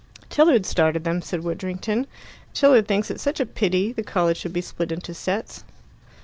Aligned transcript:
"Tilliard 0.31 0.65
started 0.65 1.03
them," 1.03 1.21
said 1.21 1.43
Widdrington. 1.43 2.07
"Tilliard 2.55 2.87
thinks 2.87 3.11
it 3.11 3.19
such 3.19 3.39
a 3.39 3.45
pity 3.45 3.93
the 3.93 4.01
college 4.01 4.37
should 4.37 4.51
be 4.51 4.59
split 4.61 4.91
into 4.91 5.13
sets." 5.13 5.63